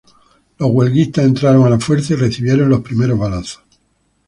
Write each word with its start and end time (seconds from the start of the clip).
Los 0.57 0.71
huelguistas 0.71 1.25
entraron 1.25 1.63
a 1.63 1.69
la 1.69 1.79
fuerza 1.79 2.13
y 2.13 2.15
recibieron 2.15 2.69
los 2.69 2.79
primeros 2.81 3.19
balazos. 3.19 3.61